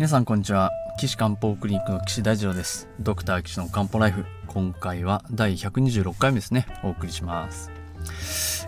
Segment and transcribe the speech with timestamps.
[0.00, 0.70] 皆さんこんにちは。
[0.96, 2.88] 岸漢方クリニックの岸大二郎です。
[3.00, 4.24] ドクター岸の漢方ライフ。
[4.46, 6.66] 今回は第126回目ですね。
[6.82, 7.70] お送りします。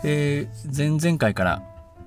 [0.04, 1.62] えー、前々回から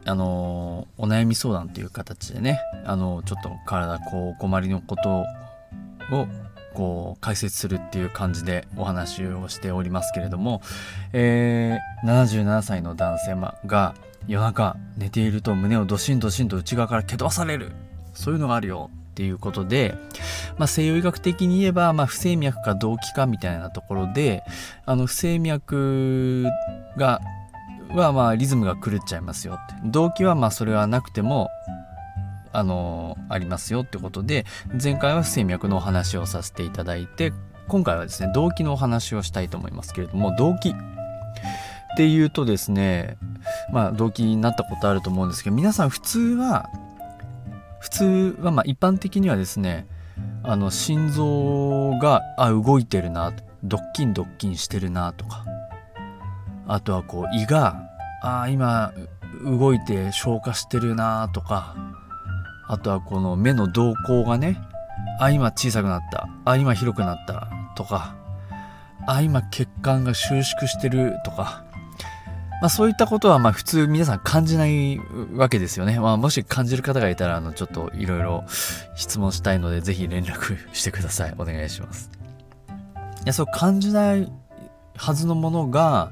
[0.05, 5.25] あのー、お悩み相談という形でねあのー、ちょっと体こうお困りのこと
[6.15, 6.28] を
[6.75, 10.61] こう解説するっていう感じでお話をしておりますけれども、
[11.14, 13.96] えー、77歳の男性が
[14.28, 17.71] 夜中寝ていると胸をドシンドシンと内側から蹴飛ばされる。
[18.14, 18.92] そういうのがあるよ。
[19.15, 19.96] っていうことで、
[20.57, 24.43] まあ、西洋医学的に言えば、まあ、不整脈か動悸かみたいなところで
[24.86, 26.43] あの不整脈
[26.97, 27.21] が
[27.93, 29.75] はまあリズムが狂っちゃいますよって。
[29.86, 31.50] 動機はまあそれはなくても
[32.52, 34.45] あのありますよってことで
[34.81, 37.31] 前回は不整脈のお話をさせていただいて
[37.69, 40.73] 今回はですね動機のお話をしたいと思いますけれども動機っ
[41.97, 43.17] ていうとですね
[43.71, 46.69] まあ動機になったことあると思うんですけど皆さん普通は
[47.86, 49.86] 普通はまあ一般的にはですね
[50.41, 53.31] あの心臓があ動いてるな
[53.64, 55.45] ドッキンドッキンしてるなとか
[56.67, 57.88] あとはこう胃が
[58.23, 58.92] あ今
[59.44, 61.75] 動いて消化してるなとか
[62.67, 64.59] あとはこの目の動向がね
[65.20, 68.16] あ今小さくなったあ今広くなったとか
[69.05, 71.64] あ今血管が収縮してるとか
[72.66, 74.99] まあ、そういったことはまあ普通皆さん感じない
[75.35, 75.99] わけですよね。
[75.99, 78.44] まあ、もし感じる方がいたらあのちょっといろいろ
[78.95, 81.36] 質問したいのでぜひ連絡してください。
[81.38, 82.09] お願いします。
[82.67, 84.31] いやそう感じない
[84.97, 86.11] はずのものが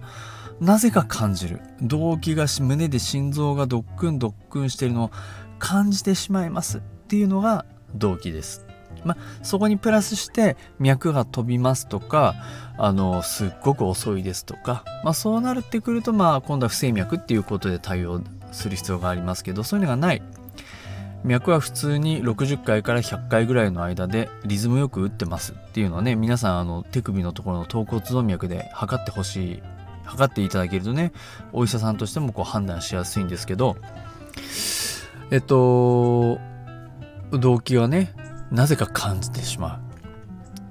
[0.59, 5.11] なぜか感じる動悸が胸で心臓がドックンドックンしてるのを
[5.57, 7.65] 感じてしまいますっていうのが
[7.95, 8.63] 動悸です。
[9.05, 12.35] まあ、そこにプラスして脈が飛びますとか
[12.77, 20.21] あのすっごく遅いですとか、まあ、そうなるってくると、まあ、今度は不整脈っていうことで対応する必要がありますけどそういうのがない。
[21.23, 29.63] 脈は普通に60回から100回ぐらいの間でリズムよく打ってますっていうのはね皆さんあの手首のところの頭骨動脈で測ってほしい
[30.03, 31.13] 測っていただけるとね
[31.53, 33.77] お医者さんとしてもこう判断しやすいんですけど
[35.31, 36.39] えっと
[37.31, 38.13] 動機はね
[38.53, 39.81] なぜか感じてしま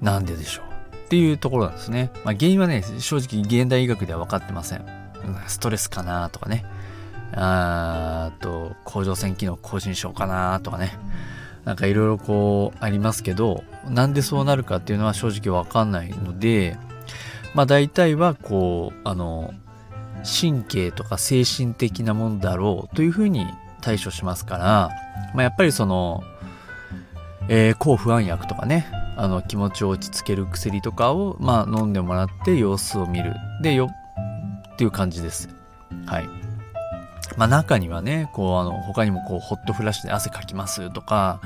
[0.01, 0.05] う。
[0.05, 2.11] なんででしょうっていうところなんですね。
[2.23, 4.85] まあ、原因はね、正直現代医学では分かってません。
[5.47, 6.65] ストレスかなとかね。
[7.33, 10.97] あと、甲状腺機能更新症かなとかね。
[11.65, 16.77] なんかいろいろこうありますけど、なんでそうなるかっていうのは正直わかんないので、
[17.53, 19.53] まあ大体はこう、あの、
[20.23, 23.45] 神経とか精神的なものだろうというふうに
[23.81, 24.89] 対処しますから、
[25.33, 26.23] まあやっぱりその、
[27.49, 33.35] えー、抗不安薬とかねあの気持ちを落ち着ける薬とかを、まあ、飲んでもらって様子を見る。
[33.61, 33.89] でよ
[34.73, 35.49] っていう感じです。
[36.05, 36.27] はい。
[37.37, 41.41] まあ中にはねこうあの他にもこうホットフラッシュで汗かきますとか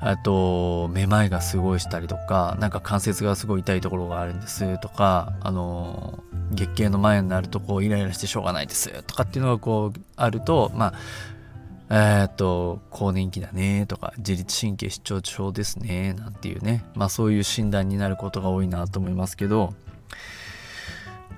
[0.00, 6.18] あとめまいがすごいしたりとかなんか関節がすごい痛いところがあるんですとかあの
[6.50, 10.94] 月経の前になるとこうイライラしてしょうがないですとかっていうのがこうあるとまあ
[11.96, 19.74] えー、っと、更年期だねとか、自律神経失調症ですね、なんていうね、まあそういう診断になることが多いなと思いますけど、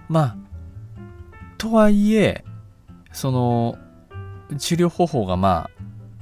[0.08, 0.36] まあ、
[1.58, 2.42] とはいえ、
[3.12, 3.76] その、
[4.56, 5.68] 治療方法がま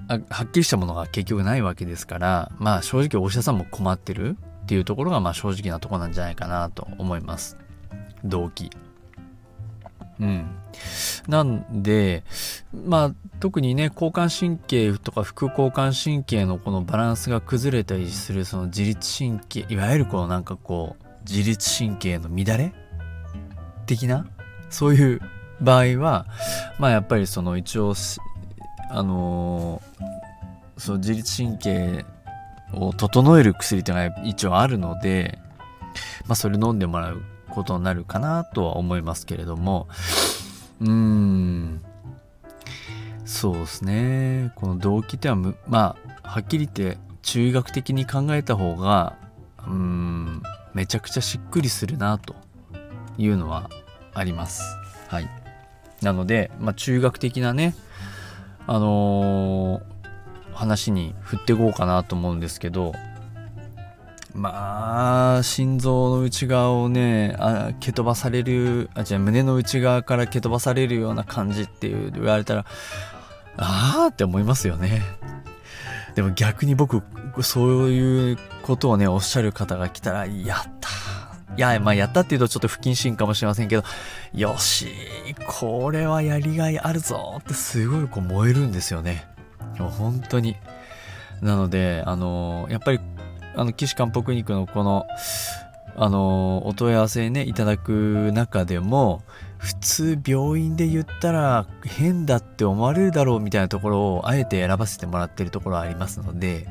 [0.08, 7.56] あ、はっきりしたものが結局ないわけですから、まあ正直お医者さんも困ってるっていうところがまあ正直なとこなんじゃないかなと思います。
[8.24, 8.68] 動機。
[10.18, 10.46] うん。
[11.28, 12.22] なんで、
[12.86, 22.72] まあ、特にね、交感神経とか副交感神経のこのバランスが崩れたりするその自律神経、いわゆるこのなんかこう、自律神経の乱れ？
[23.86, 24.26] 的な？
[24.68, 25.20] そういう
[25.60, 26.26] 場合は、
[26.78, 27.94] まあやっぱりその一応、
[28.90, 32.04] あのー、その自律神経
[32.74, 35.38] を整える薬っていうのが一応あるので、
[36.26, 39.88] まあそれ飲んでもらうことになるかなとは思いますけれども
[40.81, 41.81] うん。
[43.25, 44.53] そうですね。
[44.56, 45.37] この動機っては
[45.67, 49.17] まあはっきり言って中学的に考えた方が
[49.67, 50.43] うん
[50.75, 52.35] めちゃくちゃしっくりするなと
[53.17, 53.71] いうのは
[54.12, 54.62] あります。
[55.09, 55.29] はい。
[56.03, 57.75] なので、まあ、中学的なね
[58.67, 62.93] あのー、話に振っていこうかなと思うんですけど
[64.34, 72.66] まあ心臓の内側をねあ蹴飛ばされるあじゃあ胸の内側から蹴飛ばされるような感じっていう言われたら
[73.56, 75.02] ああって思いますよね。
[76.16, 77.02] でも逆に僕
[77.42, 80.88] そういうことをねおっしゃる方が来たらやった。
[81.56, 83.84] いやまあやったっていうとちょっと不謹慎かもしれませんけど
[84.32, 84.88] よし
[85.46, 89.25] これはやりがいあるぞってすごいこう燃えるんですよね。
[89.78, 90.56] 本当に。
[91.42, 93.00] なので、あのやっぱり、
[93.56, 95.06] あの、岸漢方クリニックのこの、
[95.96, 99.22] あのお問い合わせね、いただく中でも、
[99.58, 106.68] 普通病院で言ったら変だって思われるだろうみたいなところをあえて選ばせてもらってるところありますので、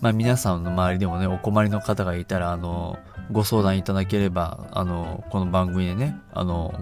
[0.00, 2.98] まあ皆さんの周りでもね、お困りの方がいたら、あの、
[3.32, 6.74] ご相談いただければ、あの、この番組でね、あの、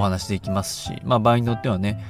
[0.00, 2.04] お話できますし、まあ場合によってはね、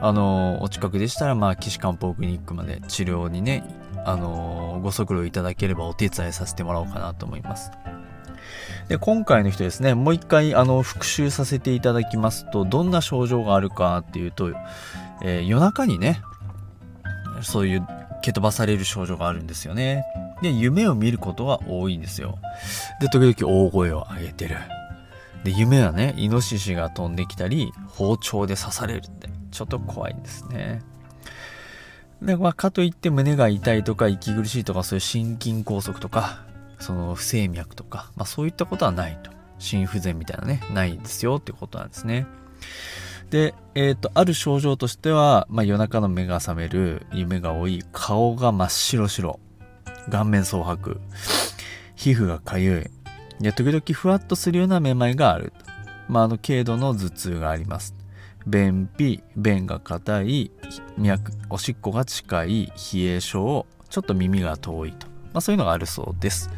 [0.00, 3.64] あの、お近くでしたら、まあ岸漢方クリニックまで治療にね、
[4.04, 7.70] あの、ご足労いただければお手伝いさせてもらおうかなと思います。
[8.88, 14.50] で、今回の人ですね、もう一回、あの、復習させていただきますと、どんな症状があるかっていうと、
[15.22, 16.22] えー、夜中にね、
[17.42, 17.86] そういう
[18.22, 20.04] 蹴飛ばされる症状があるんですよね。
[20.42, 22.38] で、夢を見ることが多いんですよ。
[23.00, 24.56] で、時々大声を上げてる。
[25.44, 30.82] で、夢はね、イノシシが飛んできたり、包丁で刺されるって、ちょっと怖いんですね。
[32.22, 36.44] で、まあ、かといって胸が痛いとか息苦しいとかそういう心筋梗塞とか
[36.78, 42.26] その不整脈とか、まあ、そういったことはないと心不全みたいなねないですよっていうことなんですね
[43.30, 49.38] で、えっ、ー、とある症状としては、まあ、夜中の目が覚める夢が多い顔が真っ白白
[50.10, 51.00] 顔面蒼白
[51.94, 52.97] 皮膚がかゆい
[53.40, 55.52] で時々ふわっとするようなめまいがある、
[56.08, 57.94] まあ、あの軽度の頭痛があります。
[58.46, 60.50] 便秘便が硬い
[60.96, 65.06] 脈おしっこが近い冷え症ちょっと耳が遠いと。
[65.32, 66.50] まあ、そういうのがあるそうです。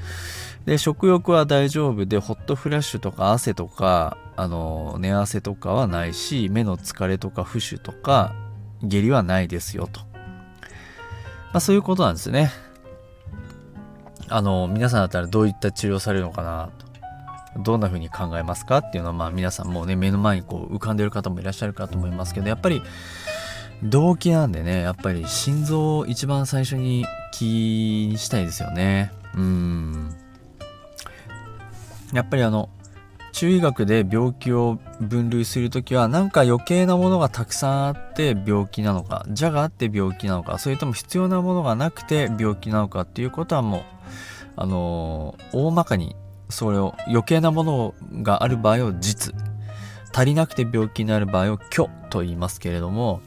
[0.64, 8.34] で食欲は大丈夫でホットフラッシュとか汗とかあの寝汗とかはないし目の疲れとか浮腫とか
[8.82, 12.50] 下痢はないですよと、まあ、そういうことなんですね。
[14.30, 16.70] あの皆さんだったらどういった治療されるのかな？
[17.54, 22.80] とどんな風に考えますかっていうのはまあ皆さんもうね目の前にこう浮かんでる方もいらっしゃるかと思いますけどやっぱり
[23.82, 29.12] 動機なんでねやっぱり心臓を一番最初に気にしたいですよね。
[29.34, 30.14] うん。
[32.12, 32.68] やっぱりあの
[33.32, 43.82] 中医学で病気を分類する時は何か余計なものがたくさんあって病気なのか邪があって病気なのかそれとも必要なものがなくて病気なのかっていうことはもう
[44.56, 46.16] あのー、大まかに
[46.48, 49.34] それを余計なものがある場合を実
[50.12, 53.22] 足りなくて病気になる場合を虚と言いますけれども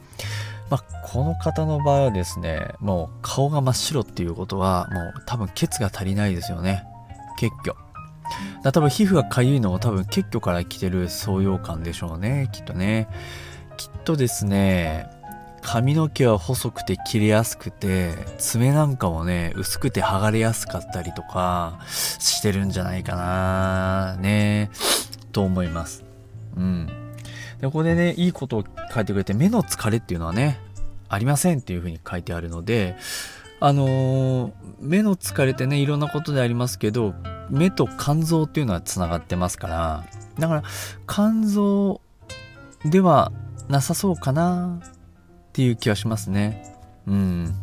[0.70, 6.84] まあ、この方の場合はですね、もう顔が真っ白っていうことは、もう多分血が足りないですよね。
[7.38, 7.83] 血虚。
[8.64, 13.08] だ多分皮膚がかゆいのも多分血虚から来てる創用感でしょうね、きっとね。
[13.76, 15.06] きっとですね、
[15.60, 24.70] 髪の毛は細くて切れやすくて、爪なんかもね、薄くて剥がれやすかったりとかしてるんじゃないかなね、
[25.30, 26.04] と思います。
[26.56, 27.04] うん。
[27.64, 30.60] でここでねいいことを書いてくれて目の疲れっていうのはね
[31.08, 32.96] ありませんっていうふうに書いてあるので
[33.60, 37.14] あのー、目の疲れってねいろんなことでありますけど
[37.50, 40.04] 目と肝臓っていうのはつながってますから
[40.38, 40.62] だから
[41.06, 42.00] 肝臓
[42.84, 43.32] では
[43.68, 46.76] なさそうかなっていう気はしますね。
[47.06, 47.54] うん。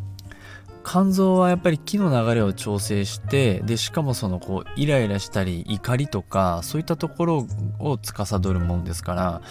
[0.84, 7.48] 肝臓はやっぱり気の流れを調整してでしかもそのこうイライラしたり怒りとかそういったところ
[7.78, 9.42] を司るもんですから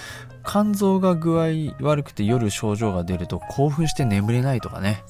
[0.45, 5.05] 肝臓が具合悪くて夜症状が出ると興奮して眠れないとかね。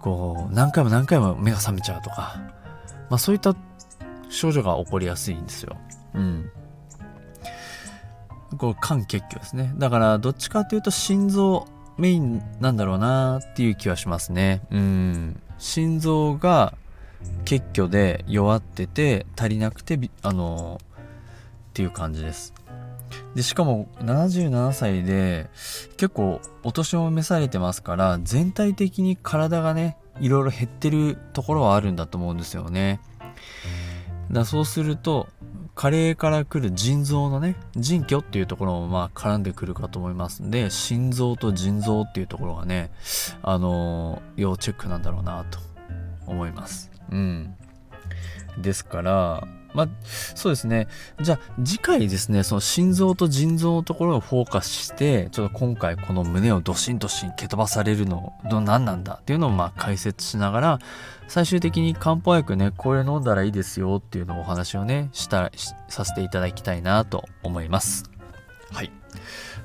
[0.00, 2.36] こう何回も何回も目が覚めちゃうとか、
[3.08, 3.56] まあ、そういった
[4.34, 5.76] 症状が起こりやすいんですよ。
[6.14, 6.50] うん。
[8.58, 9.72] こう肝血虚ですね。
[9.76, 14.62] だからどっちかっていうと心臓メインなんだろうなっていう気はしますね。
[14.70, 15.40] うん。
[15.58, 16.74] 心臓が
[17.44, 20.80] 血虚で弱ってて足りなくてあの
[21.70, 22.54] っていう感じです。
[23.34, 25.48] でしかも77歳で
[25.96, 33.00] 結構お年を召されてますから全体的に体がねいろいろ減ってるところはあるんだと思うんですよね
[34.30, 35.28] だそうすると
[35.74, 42.90] 加齢から来る腎臓のね腎虚っていうところもまあ絡んでくるかと思いますんで心臓と腎臓っていうところがね
[43.42, 45.58] あのー、要チェックなんだろうなと
[46.26, 46.90] 思います。
[47.10, 47.54] うん。
[48.58, 49.88] ですからまあ、
[50.34, 50.86] そうですね。
[51.20, 60.78] じゃあ、次回ですね、その心臓と腎臓のところをフォーカスして、ちょっと今回この胸をドシンドシン蹴飛ばされるの、何なんだっていうのをまあ解説しながら、
[61.26, 65.50] 最終的に漢方薬ね、これ飲んだらいいですよっていうのをお話をね、した
[65.88, 68.10] させていただきたいなと思います。
[68.72, 68.92] はい。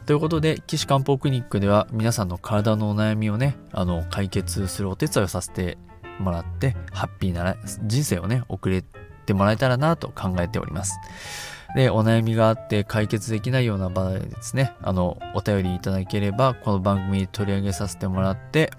[0.06, 5.78] ということで、岸漢方クリニックでは皆さんの体のお悩みをね、あの、解決するお手伝いをさせて
[6.20, 8.84] もらって、ハッピーな人生をね、送れ
[9.30, 11.00] ってもらえたらなと考えております。
[11.76, 18.72] で、お悩みがあって解決できないような場合ですね、あの、お便りいただければ、この番組に取り上げさせてもらって、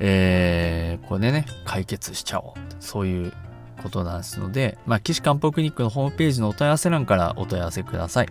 [0.00, 2.60] えー、これでね、解決しちゃおう。
[2.80, 3.32] そういう
[3.84, 8.28] ことなんですので、まあ、岸漢方クリニックのホームページのお問い合わせ欄からお問い合わせください。